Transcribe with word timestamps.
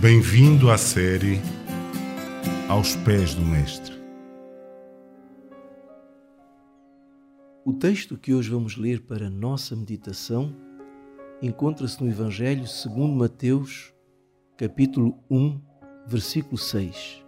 Bem-vindo 0.00 0.70
à 0.70 0.78
série 0.78 1.40
Aos 2.68 2.94
Pés 2.94 3.34
do 3.34 3.42
Mestre. 3.42 4.00
O 7.64 7.72
texto 7.72 8.16
que 8.16 8.32
hoje 8.32 8.48
vamos 8.48 8.76
ler 8.76 9.00
para 9.00 9.26
a 9.26 9.30
nossa 9.30 9.74
meditação 9.74 10.54
encontra-se 11.42 12.00
no 12.00 12.08
Evangelho 12.08 12.64
segundo 12.64 13.12
Mateus, 13.12 13.92
capítulo 14.56 15.18
1, 15.28 15.60
versículo 16.06 16.56
6. 16.56 17.24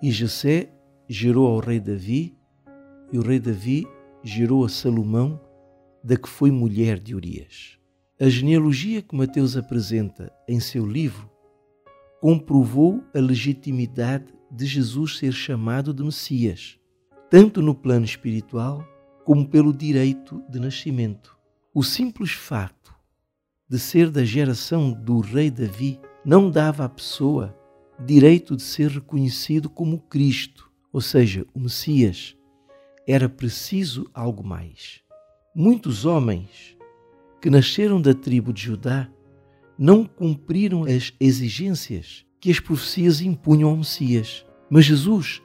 E 0.00 0.12
Jessé 0.12 0.70
gerou 1.08 1.48
ao 1.48 1.58
rei 1.58 1.80
Davi, 1.80 2.38
e 3.12 3.18
o 3.18 3.22
rei 3.22 3.40
Davi 3.40 3.84
gerou 4.22 4.64
a 4.64 4.68
Salomão, 4.68 5.40
da 6.04 6.16
que 6.16 6.28
foi 6.28 6.52
mulher 6.52 7.00
de 7.00 7.16
Urias. 7.16 7.76
A 8.20 8.28
genealogia 8.28 9.02
que 9.02 9.16
Mateus 9.16 9.56
apresenta 9.56 10.32
em 10.48 10.60
seu 10.60 10.86
livro 10.86 11.28
comprovou 12.20 13.02
a 13.14 13.20
legitimidade 13.20 14.32
de 14.50 14.66
Jesus 14.66 15.18
ser 15.18 15.32
chamado 15.32 15.92
de 15.92 16.02
Messias, 16.02 16.78
tanto 17.30 17.62
no 17.62 17.74
plano 17.74 18.04
espiritual 18.04 18.86
como 19.24 19.46
pelo 19.46 19.72
direito 19.72 20.42
de 20.48 20.58
nascimento. 20.58 21.36
O 21.74 21.82
simples 21.82 22.32
facto 22.32 22.94
de 23.68 23.78
ser 23.78 24.10
da 24.10 24.24
geração 24.24 24.92
do 24.92 25.20
rei 25.20 25.50
Davi 25.50 26.00
não 26.24 26.50
dava 26.50 26.84
à 26.84 26.88
pessoa 26.88 27.54
direito 28.04 28.56
de 28.56 28.62
ser 28.62 28.90
reconhecido 28.90 29.68
como 29.68 29.98
Cristo, 29.98 30.70
ou 30.92 31.00
seja, 31.00 31.46
o 31.54 31.60
Messias. 31.60 32.36
Era 33.06 33.28
preciso 33.28 34.08
algo 34.14 34.44
mais. 34.44 35.00
Muitos 35.54 36.04
homens 36.04 36.76
que 37.40 37.50
nasceram 37.50 38.00
da 38.00 38.14
tribo 38.14 38.52
de 38.52 38.62
Judá 38.62 39.10
não 39.78 40.04
cumpriram 40.04 40.84
as 40.84 41.12
exigências 41.20 42.24
que 42.40 42.50
as 42.50 42.58
profecias 42.58 43.20
impunham 43.20 43.70
ao 43.70 43.76
Messias. 43.76 44.44
Mas 44.68 44.84
Jesus 44.84 45.40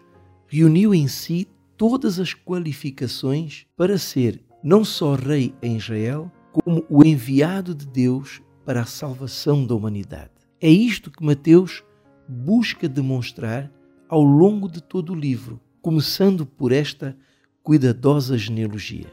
reuniu 0.47 0.93
em 0.93 1.07
si 1.07 1.47
todas 1.77 2.19
as 2.19 2.33
qualificações 2.33 3.65
para 3.75 3.97
ser 3.97 4.41
não 4.63 4.83
só 4.83 5.15
rei 5.15 5.53
em 5.61 5.77
Israel, 5.77 6.31
como 6.51 6.85
o 6.89 7.03
enviado 7.03 7.75
de 7.75 7.85
Deus 7.85 8.41
para 8.65 8.81
a 8.81 8.85
salvação 8.85 9.65
da 9.65 9.75
humanidade. 9.75 10.31
É 10.61 10.69
isto 10.69 11.11
que 11.11 11.23
Mateus 11.23 11.83
busca 12.27 12.87
demonstrar 12.87 13.71
ao 14.07 14.23
longo 14.23 14.69
de 14.69 14.81
todo 14.81 15.11
o 15.11 15.15
livro, 15.15 15.59
começando 15.81 16.45
por 16.45 16.71
esta 16.71 17.17
cuidadosa 17.61 18.37
genealogia. 18.37 19.11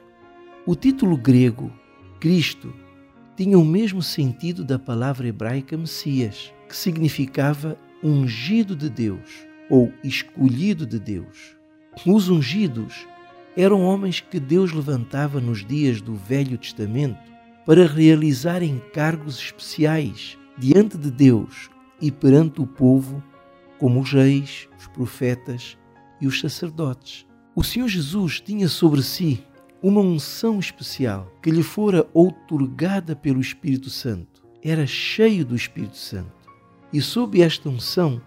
O 0.66 0.76
título 0.76 1.16
grego 1.16 1.72
Cristo 2.20 2.72
tinha 3.40 3.58
o 3.58 3.64
mesmo 3.64 4.02
sentido 4.02 4.62
da 4.62 4.78
palavra 4.78 5.26
hebraica 5.26 5.74
Messias, 5.74 6.52
que 6.68 6.76
significava 6.76 7.74
ungido 8.04 8.76
de 8.76 8.90
Deus 8.90 9.46
ou 9.70 9.90
escolhido 10.04 10.84
de 10.84 10.98
Deus. 10.98 11.56
Os 12.06 12.28
ungidos 12.28 13.08
eram 13.56 13.80
homens 13.80 14.20
que 14.20 14.38
Deus 14.38 14.72
levantava 14.72 15.40
nos 15.40 15.64
dias 15.66 16.02
do 16.02 16.14
Velho 16.14 16.58
Testamento 16.58 17.18
para 17.64 17.86
realizar 17.86 18.62
encargos 18.62 19.38
especiais 19.38 20.36
diante 20.58 20.98
de 20.98 21.10
Deus 21.10 21.70
e 21.98 22.10
perante 22.10 22.60
o 22.60 22.66
povo, 22.66 23.24
como 23.78 24.02
os 24.02 24.12
reis, 24.12 24.68
os 24.78 24.86
profetas 24.88 25.78
e 26.20 26.26
os 26.26 26.40
sacerdotes. 26.40 27.24
O 27.56 27.64
Senhor 27.64 27.88
Jesus 27.88 28.38
tinha 28.38 28.68
sobre 28.68 29.02
si 29.02 29.42
uma 29.82 30.00
unção 30.00 30.58
especial 30.58 31.32
que 31.42 31.50
lhe 31.50 31.62
fora 31.62 32.06
outorgada 32.12 33.16
pelo 33.16 33.40
Espírito 33.40 33.88
Santo. 33.88 34.42
Era 34.62 34.86
cheio 34.86 35.44
do 35.44 35.56
Espírito 35.56 35.96
Santo 35.96 36.32
e, 36.92 37.00
sob 37.00 37.40
esta 37.40 37.68
unção, 37.68 38.20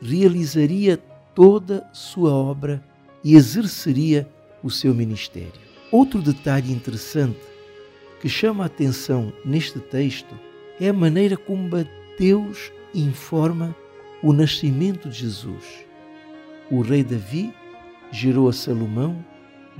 realizaria 0.00 0.96
toda 1.34 1.88
sua 1.92 2.32
obra 2.32 2.84
e 3.22 3.34
exerceria 3.34 4.28
o 4.62 4.70
seu 4.70 4.92
ministério. 4.92 5.52
Outro 5.92 6.20
detalhe 6.20 6.72
interessante 6.72 7.38
que 8.20 8.28
chama 8.28 8.64
a 8.64 8.66
atenção 8.66 9.32
neste 9.44 9.78
texto 9.78 10.34
é 10.80 10.88
a 10.88 10.92
maneira 10.92 11.36
como 11.36 11.68
Mateus 11.68 12.72
informa 12.92 13.74
o 14.22 14.32
nascimento 14.32 15.08
de 15.08 15.20
Jesus. 15.20 15.64
O 16.70 16.80
rei 16.80 17.04
Davi 17.04 17.52
gerou 18.10 18.48
a 18.48 18.52
Salomão 18.52 19.24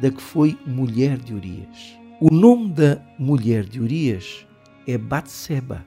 da 0.01 0.11
que 0.11 0.23
foi 0.23 0.59
mulher 0.67 1.19
de 1.19 1.35
Urias. 1.35 1.99
O 2.21 2.33
nome 2.33 2.71
da 2.71 3.01
mulher 3.19 3.65
de 3.65 3.81
Urias 3.81 4.47
é 4.87 4.97
Batseba. 4.97 5.85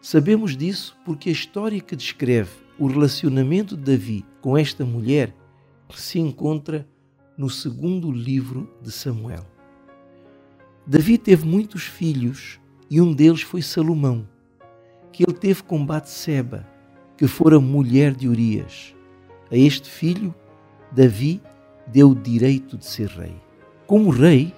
Sabemos 0.00 0.56
disso 0.56 0.96
porque 1.04 1.28
a 1.28 1.32
história 1.32 1.80
que 1.80 1.96
descreve 1.96 2.50
o 2.78 2.86
relacionamento 2.86 3.76
de 3.76 3.92
Davi 3.92 4.24
com 4.40 4.56
esta 4.56 4.84
mulher 4.84 5.34
se 5.94 6.18
encontra 6.18 6.86
no 7.36 7.48
segundo 7.48 8.10
livro 8.10 8.70
de 8.82 8.90
Samuel. 8.90 9.46
Davi 10.86 11.16
teve 11.16 11.46
muitos 11.46 11.84
filhos 11.84 12.60
e 12.90 13.00
um 13.00 13.12
deles 13.12 13.42
foi 13.42 13.62
Salomão, 13.62 14.28
que 15.12 15.22
ele 15.22 15.32
teve 15.32 15.62
com 15.62 15.84
Batseba, 15.84 16.66
que 17.16 17.26
fora 17.26 17.58
mulher 17.58 18.14
de 18.14 18.28
Urias. 18.28 18.94
A 19.50 19.56
este 19.56 19.88
filho, 19.88 20.34
Davi 20.92 21.40
deu 21.86 22.10
o 22.10 22.14
direito 22.14 22.76
de 22.76 22.84
ser 22.84 23.08
rei. 23.08 23.43
Como 23.86 24.08
rei, 24.08 24.54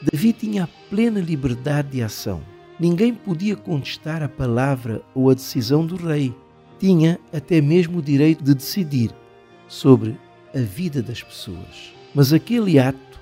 Davi 0.00 0.32
tinha 0.32 0.68
plena 0.88 1.20
liberdade 1.20 1.90
de 1.90 2.02
ação. 2.02 2.40
Ninguém 2.78 3.12
podia 3.12 3.56
contestar 3.56 4.22
a 4.22 4.28
palavra 4.28 5.02
ou 5.14 5.30
a 5.30 5.34
decisão 5.34 5.84
do 5.84 5.96
rei. 5.96 6.32
Tinha 6.78 7.18
até 7.32 7.60
mesmo 7.60 7.98
o 7.98 8.02
direito 8.02 8.42
de 8.42 8.54
decidir 8.54 9.10
sobre 9.66 10.16
a 10.54 10.60
vida 10.60 11.02
das 11.02 11.22
pessoas. 11.22 11.92
Mas 12.14 12.32
aquele 12.32 12.78
ato 12.78 13.20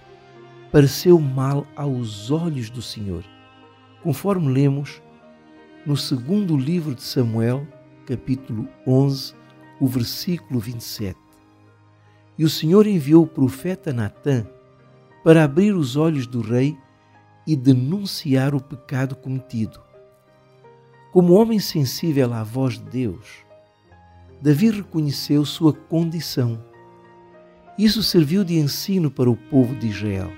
pareceu 0.70 1.18
mal 1.18 1.66
aos 1.74 2.30
olhos 2.30 2.68
do 2.68 2.82
Senhor, 2.82 3.24
conforme 4.02 4.52
lemos 4.52 5.00
no 5.86 5.96
segundo 5.96 6.54
livro 6.56 6.94
de 6.94 7.02
Samuel, 7.02 7.66
capítulo 8.06 8.68
11, 8.86 9.34
o 9.80 9.86
versículo 9.86 10.60
27. 10.60 11.18
E 12.38 12.44
o 12.44 12.50
Senhor 12.50 12.86
enviou 12.86 13.24
o 13.24 13.26
profeta 13.26 13.92
Natã 13.92 14.46
para 15.22 15.44
abrir 15.44 15.74
os 15.74 15.96
olhos 15.96 16.26
do 16.26 16.40
rei 16.40 16.76
e 17.46 17.56
denunciar 17.56 18.54
o 18.54 18.60
pecado 18.60 19.14
cometido. 19.16 19.80
Como 21.12 21.34
homem 21.34 21.58
sensível 21.58 22.32
à 22.32 22.42
voz 22.42 22.78
de 22.78 22.84
Deus, 22.84 23.44
Davi 24.40 24.70
reconheceu 24.70 25.44
sua 25.44 25.72
condição. 25.72 26.64
Isso 27.76 28.02
serviu 28.02 28.44
de 28.44 28.58
ensino 28.58 29.10
para 29.10 29.28
o 29.28 29.36
povo 29.36 29.74
de 29.74 29.88
Israel, 29.88 30.30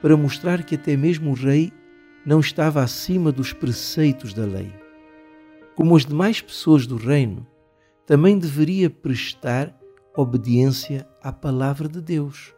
para 0.00 0.16
mostrar 0.16 0.62
que 0.62 0.74
até 0.74 0.96
mesmo 0.96 1.30
o 1.30 1.34
rei 1.34 1.72
não 2.24 2.40
estava 2.40 2.82
acima 2.82 3.30
dos 3.30 3.52
preceitos 3.52 4.32
da 4.32 4.44
lei. 4.44 4.72
Como 5.74 5.96
as 5.96 6.06
demais 6.06 6.40
pessoas 6.40 6.86
do 6.86 6.96
reino, 6.96 7.46
também 8.06 8.38
deveria 8.38 8.88
prestar 8.88 9.76
obediência 10.16 11.06
à 11.22 11.32
palavra 11.32 11.88
de 11.88 12.00
Deus. 12.00 12.54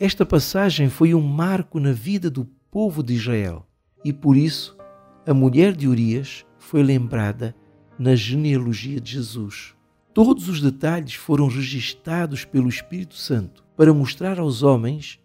Esta 0.00 0.24
passagem 0.24 0.88
foi 0.88 1.12
um 1.12 1.20
marco 1.20 1.80
na 1.80 1.90
vida 1.90 2.30
do 2.30 2.44
povo 2.70 3.02
de 3.02 3.14
Israel 3.14 3.66
e 4.04 4.12
por 4.12 4.36
isso 4.36 4.78
a 5.26 5.34
mulher 5.34 5.74
de 5.74 5.88
Urias 5.88 6.46
foi 6.56 6.84
lembrada 6.84 7.52
na 7.98 8.14
genealogia 8.14 9.00
de 9.00 9.10
Jesus. 9.14 9.74
Todos 10.14 10.48
os 10.48 10.60
detalhes 10.60 11.14
foram 11.14 11.48
registados 11.48 12.44
pelo 12.44 12.68
Espírito 12.68 13.16
Santo 13.16 13.64
para 13.76 13.92
mostrar 13.92 14.38
aos 14.38 14.62
homens 14.62 15.18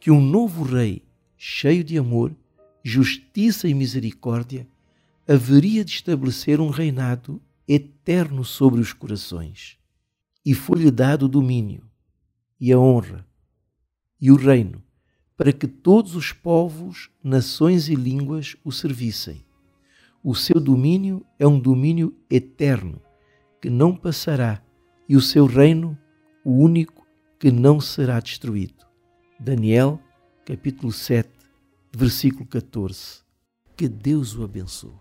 que 0.00 0.10
um 0.10 0.22
novo 0.22 0.62
rei, 0.62 1.02
cheio 1.36 1.84
de 1.84 1.98
amor, 1.98 2.34
justiça 2.82 3.68
e 3.68 3.74
misericórdia, 3.74 4.66
haveria 5.28 5.84
de 5.84 5.92
estabelecer 5.92 6.62
um 6.62 6.70
reinado 6.70 7.42
eterno 7.68 8.42
sobre 8.42 8.80
os 8.80 8.90
corações. 8.94 9.76
E 10.46 10.54
foi-lhe 10.54 10.90
dado 10.90 11.26
o 11.26 11.28
domínio 11.28 11.82
e 12.58 12.72
a 12.72 12.78
honra 12.78 13.26
e 14.24 14.30
o 14.30 14.36
reino, 14.36 14.82
para 15.36 15.52
que 15.52 15.66
todos 15.68 16.16
os 16.16 16.32
povos, 16.32 17.10
nações 17.22 17.90
e 17.90 17.94
línguas 17.94 18.56
o 18.64 18.72
servissem. 18.72 19.44
O 20.22 20.34
seu 20.34 20.58
domínio 20.58 21.26
é 21.38 21.46
um 21.46 21.60
domínio 21.60 22.16
eterno, 22.30 23.02
que 23.60 23.68
não 23.68 23.94
passará, 23.94 24.62
e 25.06 25.14
o 25.14 25.20
seu 25.20 25.44
reino, 25.44 25.98
o 26.42 26.52
único, 26.52 27.06
que 27.38 27.50
não 27.50 27.78
será 27.78 28.18
destruído. 28.18 28.86
Daniel, 29.38 30.00
capítulo 30.46 30.90
7, 30.90 31.28
versículo 31.94 32.46
14. 32.46 33.22
Que 33.76 33.86
Deus 33.86 34.34
o 34.34 34.42
abençoe. 34.42 34.94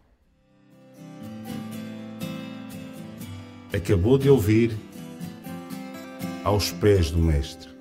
Acabou 3.73 4.17
de 4.17 4.29
ouvir 4.29 4.77
aos 6.43 6.73
pés 6.73 7.09
do 7.09 7.19
Mestre 7.19 7.72